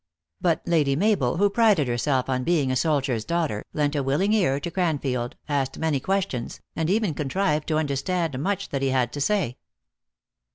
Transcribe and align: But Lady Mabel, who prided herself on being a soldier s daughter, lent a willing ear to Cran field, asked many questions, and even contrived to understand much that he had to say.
But 0.41 0.63
Lady 0.65 0.95
Mabel, 0.95 1.37
who 1.37 1.47
prided 1.51 1.87
herself 1.87 2.27
on 2.27 2.43
being 2.43 2.71
a 2.71 2.75
soldier 2.75 3.13
s 3.13 3.23
daughter, 3.23 3.63
lent 3.71 3.95
a 3.95 4.01
willing 4.01 4.33
ear 4.33 4.59
to 4.59 4.71
Cran 4.71 4.97
field, 4.97 5.35
asked 5.47 5.77
many 5.77 5.99
questions, 5.99 6.59
and 6.75 6.89
even 6.89 7.13
contrived 7.13 7.67
to 7.67 7.77
understand 7.77 8.39
much 8.39 8.69
that 8.69 8.81
he 8.81 8.89
had 8.89 9.13
to 9.13 9.21
say. 9.21 9.57